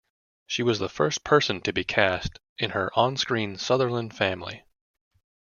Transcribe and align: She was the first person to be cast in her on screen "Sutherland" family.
She 0.47 0.63
was 0.63 0.79
the 0.79 0.89
first 0.89 1.23
person 1.23 1.61
to 1.61 1.71
be 1.71 1.83
cast 1.83 2.39
in 2.57 2.71
her 2.71 2.89
on 2.97 3.17
screen 3.17 3.59
"Sutherland" 3.59 4.17
family. 4.17 4.63